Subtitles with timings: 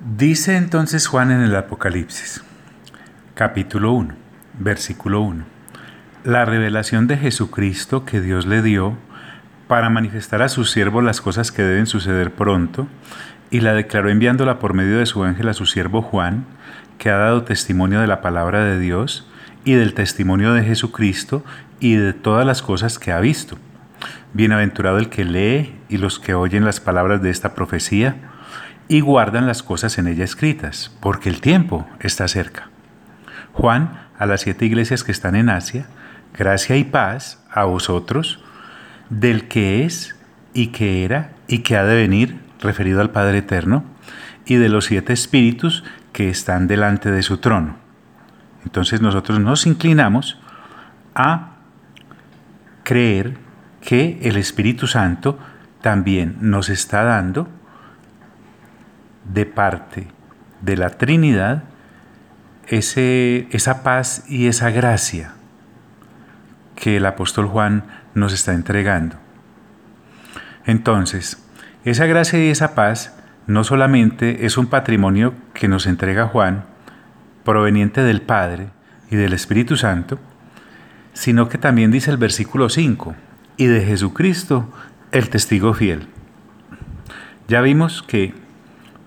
[0.00, 2.44] Dice entonces Juan en el Apocalipsis,
[3.34, 4.14] capítulo 1,
[4.56, 5.44] versículo 1,
[6.22, 8.96] la revelación de Jesucristo que Dios le dio
[9.66, 12.86] para manifestar a sus siervos las cosas que deben suceder pronto,
[13.50, 16.44] y la declaró enviándola por medio de su ángel a su siervo Juan,
[16.96, 19.28] que ha dado testimonio de la palabra de Dios
[19.64, 21.44] y del testimonio de Jesucristo
[21.80, 23.58] y de todas las cosas que ha visto.
[24.32, 28.27] Bienaventurado el que lee y los que oyen las palabras de esta profecía
[28.88, 32.70] y guardan las cosas en ella escritas, porque el tiempo está cerca.
[33.52, 35.86] Juan, a las siete iglesias que están en Asia,
[36.36, 38.42] gracia y paz a vosotros,
[39.10, 40.16] del que es
[40.54, 43.84] y que era y que ha de venir, referido al Padre Eterno,
[44.46, 47.76] y de los siete espíritus que están delante de su trono.
[48.64, 50.40] Entonces nosotros nos inclinamos
[51.14, 51.56] a
[52.82, 53.36] creer
[53.80, 55.38] que el Espíritu Santo
[55.82, 57.48] también nos está dando
[59.28, 60.08] de parte
[60.60, 61.64] de la Trinidad
[62.66, 65.32] ese, esa paz y esa gracia
[66.76, 69.16] que el apóstol Juan nos está entregando.
[70.64, 71.44] Entonces,
[71.84, 73.14] esa gracia y esa paz
[73.46, 76.64] no solamente es un patrimonio que nos entrega Juan,
[77.44, 78.68] proveniente del Padre
[79.10, 80.18] y del Espíritu Santo,
[81.14, 83.14] sino que también dice el versículo 5,
[83.56, 84.72] y de Jesucristo,
[85.10, 86.06] el testigo fiel.
[87.48, 88.34] Ya vimos que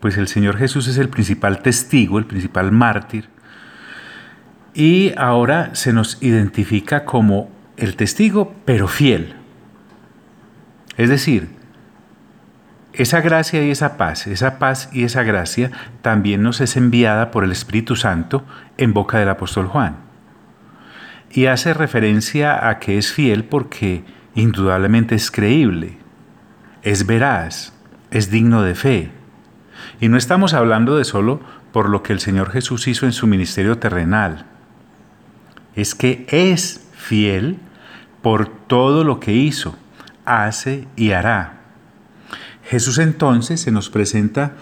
[0.02, 3.30] pues el Señor Jesús es el principal testigo, el principal mártir,
[4.74, 9.36] y ahora se nos identifica como el testigo, pero fiel.
[10.98, 11.50] Es decir,
[12.94, 17.44] esa gracia y esa paz, esa paz y esa gracia también nos es enviada por
[17.44, 18.44] el Espíritu Santo
[18.78, 19.98] en boca del apóstol Juan.
[21.32, 24.04] Y hace referencia a que es fiel porque
[24.36, 25.98] indudablemente es creíble,
[26.82, 27.74] es veraz,
[28.10, 29.12] es digno de fe.
[30.00, 31.40] Y no estamos hablando de solo
[31.72, 34.46] por lo que el Señor Jesús hizo en su ministerio terrenal.
[35.76, 37.58] Es que es fiel
[38.22, 39.76] por todo lo que hizo,
[40.26, 41.62] hace y hará
[42.72, 44.54] Jesús entonces se nos presenta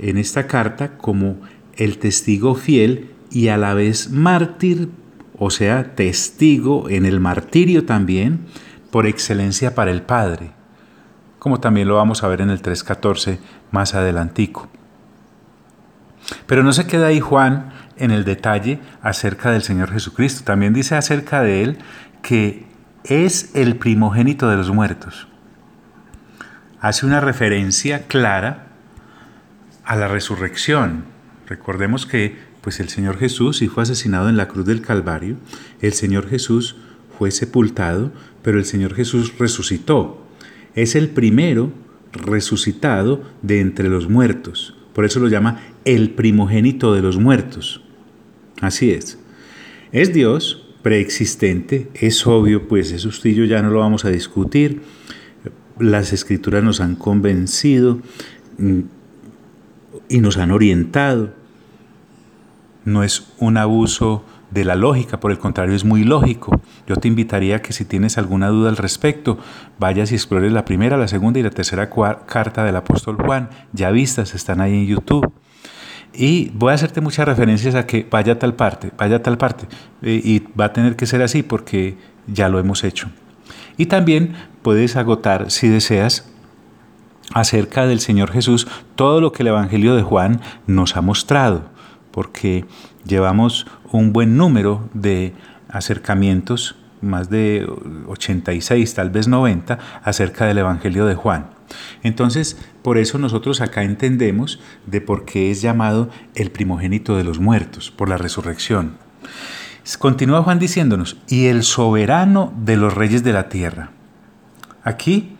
[0.00, 1.36] en esta carta como
[1.76, 4.88] el testigo fiel y a la vez mártir,
[5.38, 8.40] o sea, testigo en el martirio también,
[8.90, 10.50] por excelencia para el Padre,
[11.44, 13.36] como también lo vamos a ver en el 3.14
[13.70, 14.70] más adelantico.
[16.46, 20.94] Pero no se queda ahí Juan en el detalle acerca del Señor Jesucristo, también dice
[20.94, 21.78] acerca de Él
[22.22, 22.64] que
[23.04, 25.28] es el primogénito de los muertos
[26.80, 28.68] hace una referencia clara
[29.84, 31.04] a la resurrección.
[31.46, 35.36] Recordemos que pues el Señor Jesús, y fue asesinado en la cruz del Calvario,
[35.82, 36.76] el Señor Jesús
[37.18, 38.12] fue sepultado,
[38.42, 40.23] pero el Señor Jesús resucitó.
[40.74, 41.72] Es el primero
[42.12, 44.76] resucitado de entre los muertos.
[44.92, 47.82] Por eso lo llama el primogénito de los muertos.
[48.60, 49.18] Así es.
[49.92, 54.82] Es Dios preexistente, es obvio, pues eso usted ya no lo vamos a discutir
[55.78, 58.00] las escrituras nos han convencido
[58.58, 58.80] mm,
[60.08, 61.32] y nos han orientado.
[62.84, 64.24] No es un abuso
[64.54, 66.60] de la lógica, por el contrario es muy lógico.
[66.86, 69.36] Yo te invitaría a que si tienes alguna duda al respecto,
[69.78, 71.90] vayas y explores la primera, la segunda y la tercera
[72.24, 75.32] carta del apóstol Juan, ya vistas, están ahí en YouTube.
[76.12, 79.36] Y voy a hacerte muchas referencias a que vaya a tal parte, vaya a tal
[79.36, 79.66] parte,
[80.00, 81.98] y va a tener que ser así porque
[82.28, 83.08] ya lo hemos hecho.
[83.76, 86.30] Y también puedes agotar, si deseas,
[87.32, 91.73] acerca del Señor Jesús todo lo que el Evangelio de Juan nos ha mostrado,
[92.14, 92.64] porque
[93.04, 95.34] llevamos un buen número de
[95.68, 97.68] acercamientos, más de
[98.06, 101.46] 86, tal vez 90, acerca del Evangelio de Juan.
[102.04, 107.40] Entonces, por eso nosotros acá entendemos de por qué es llamado el primogénito de los
[107.40, 108.96] muertos, por la resurrección.
[109.98, 113.90] Continúa Juan diciéndonos, y el soberano de los reyes de la tierra.
[114.84, 115.36] Aquí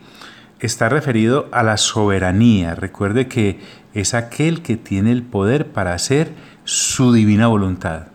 [0.59, 2.75] está referido a la soberanía.
[2.75, 3.61] Recuerde que
[3.95, 6.33] es aquel que tiene el poder para hacer
[6.65, 8.07] su divina voluntad.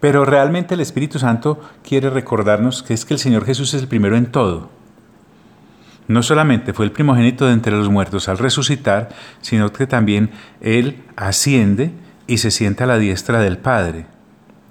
[0.00, 3.88] Pero realmente el Espíritu Santo quiere recordarnos que es que el Señor Jesús es el
[3.88, 4.70] primero en todo.
[6.06, 9.10] No solamente fue el primogénito de entre los muertos al resucitar,
[9.40, 10.30] sino que también
[10.60, 11.92] Él asciende
[12.26, 14.06] y se siente a la diestra del Padre,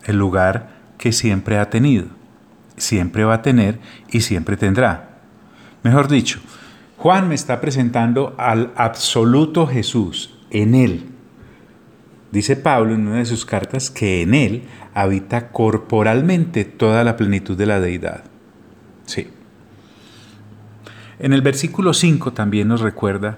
[0.06, 2.08] el lugar que siempre ha tenido,
[2.76, 3.80] siempre va a tener
[4.10, 5.20] y siempre tendrá.
[5.84, 6.40] Mejor dicho,
[6.98, 11.17] Juan me está presentando al absoluto Jesús, en Él.
[12.32, 14.64] Dice Pablo en una de sus cartas que en Él
[14.94, 18.24] habita corporalmente toda la plenitud de la deidad.
[19.06, 19.30] Sí.
[21.20, 23.38] En el versículo 5 también nos recuerda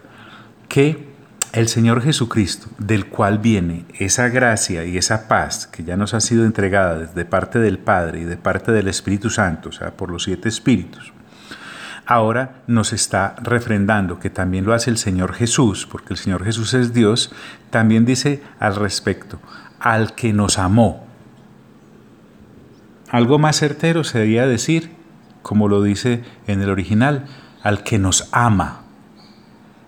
[0.68, 1.10] que
[1.54, 6.22] el Señor Jesucristo, del cual viene esa gracia y esa paz que ya nos ha
[6.22, 10.12] sido entregada de parte del Padre y de parte del Espíritu Santo, o sea, por
[10.12, 11.12] los siete espíritus,
[12.10, 16.74] ahora nos está refrendando, que también lo hace el Señor Jesús, porque el Señor Jesús
[16.74, 17.32] es Dios,
[17.70, 19.40] también dice al respecto,
[19.80, 21.06] al que nos amó.
[23.12, 24.90] Algo más certero sería decir,
[25.44, 27.26] como lo dice en el original,
[27.62, 28.82] al que nos ama.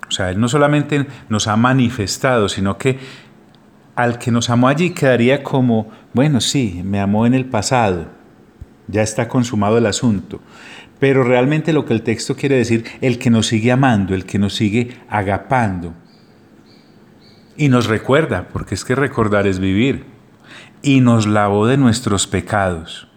[0.07, 2.99] O sea, Él no solamente nos ha manifestado, sino que
[3.95, 8.20] al que nos amó allí quedaría como, bueno, sí, me amó en el pasado,
[8.91, 10.41] ya está consumado el asunto.
[10.99, 14.37] Pero realmente lo que el texto quiere decir, el que nos sigue amando, el que
[14.37, 15.93] nos sigue agapando.
[17.57, 20.05] Y nos recuerda, porque es que recordar es vivir.
[20.83, 23.07] Y nos lavó de nuestros pecados.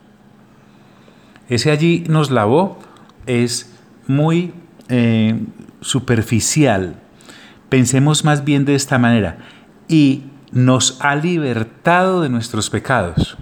[1.48, 2.78] Ese allí nos lavó
[3.26, 3.70] es
[4.06, 4.54] muy
[4.88, 5.38] eh,
[5.80, 6.96] superficial.
[7.68, 9.38] Pensemos más bien de esta manera.
[9.88, 13.36] Y nos ha libertado de nuestros pecados.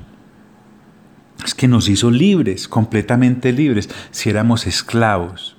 [1.45, 5.57] Es que nos hizo libres, completamente libres, si éramos esclavos,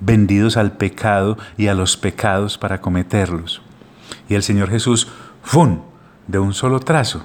[0.00, 3.62] vendidos al pecado y a los pecados para cometerlos.
[4.28, 5.08] Y el Señor Jesús,
[5.42, 5.80] ¡fum!,
[6.26, 7.24] de un solo trazo,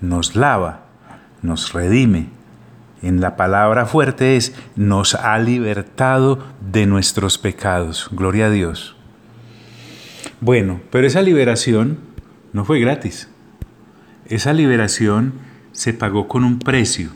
[0.00, 0.84] nos lava,
[1.42, 2.28] nos redime,
[3.02, 8.08] en la palabra fuerte es, nos ha libertado de nuestros pecados.
[8.10, 8.96] Gloria a Dios.
[10.40, 11.98] Bueno, pero esa liberación
[12.52, 13.28] no fue gratis.
[14.26, 15.34] Esa liberación
[15.78, 17.10] se pagó con un precio,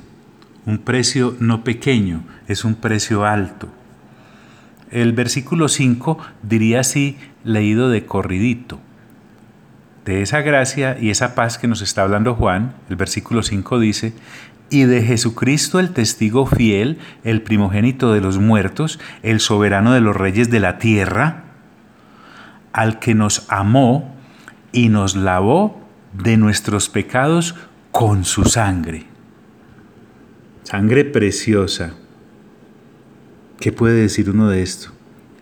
[0.67, 3.69] un precio no pequeño, es un precio alto.
[4.93, 8.79] El versículo 5 diría así, leído de corridito.
[10.05, 14.13] De esa gracia y esa paz que nos está hablando Juan, el versículo 5 dice,
[14.71, 20.15] y de Jesucristo el testigo fiel, el primogénito de los muertos, el soberano de los
[20.15, 21.47] reyes de la tierra,
[22.73, 24.15] al que nos amó
[24.71, 25.83] y nos lavó
[26.13, 27.57] de nuestros pecados
[27.93, 29.07] con su sangre.
[30.65, 31.95] Sangre preciosa.
[33.61, 34.91] ¿Qué puede decir uno de esto?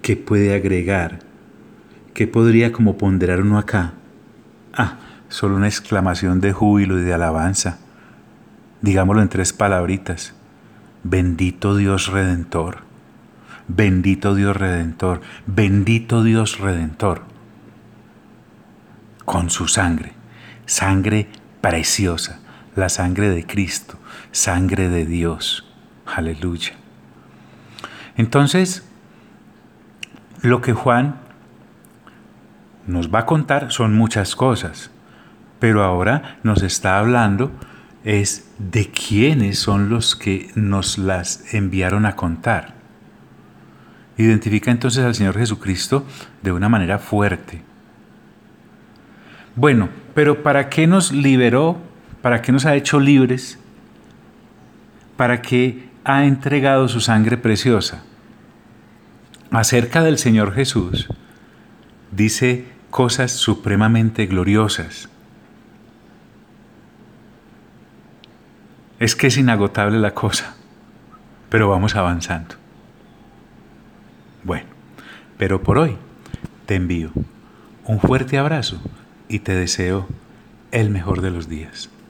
[0.02, 1.20] ¿Qué puede agregar?
[2.12, 3.94] ¿Qué podría como ponderar uno acá?
[4.74, 4.98] Ah,
[5.28, 7.78] solo una exclamación de júbilo y de alabanza
[8.82, 10.32] Digámoslo en tres palabritas.
[11.02, 12.78] Bendito Dios Redentor.
[13.68, 15.20] Bendito Dios Redentor.
[15.46, 17.22] Bendito Dios Redentor.
[19.24, 20.12] Con su sangre.
[20.64, 21.28] Sangre
[21.60, 22.40] preciosa.
[22.76, 23.98] La sangre de Cristo.
[24.32, 25.66] Sangre de Dios.
[26.06, 26.72] Aleluya.
[28.16, 28.86] Entonces,
[30.42, 31.16] lo que Juan
[32.86, 34.90] nos va a contar son muchas cosas,
[35.58, 37.52] pero ahora nos está hablando
[38.04, 42.74] es de quiénes son los que nos las enviaron a contar.
[44.16, 46.06] Identifica entonces al Señor Jesucristo
[46.42, 47.62] de una manera fuerte.
[49.56, 49.88] Bueno,
[50.20, 51.78] pero ¿para qué nos liberó?
[52.20, 53.58] ¿Para qué nos ha hecho libres?
[55.16, 58.02] ¿Para qué ha entregado su sangre preciosa?
[59.50, 61.08] Acerca del Señor Jesús,
[62.10, 65.08] dice cosas supremamente gloriosas.
[68.98, 70.54] Es que es inagotable la cosa,
[71.48, 72.56] pero vamos avanzando.
[74.44, 74.68] Bueno,
[75.38, 75.96] pero por hoy
[76.66, 77.10] te envío
[77.86, 78.82] un fuerte abrazo
[79.30, 80.08] y te deseo
[80.72, 81.90] el mejor de los días.